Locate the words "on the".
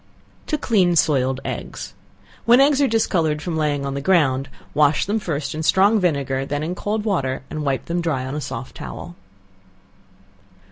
3.85-4.01